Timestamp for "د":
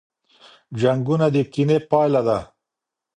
1.33-1.37